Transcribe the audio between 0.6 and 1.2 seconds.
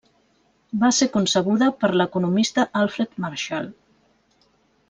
Va ser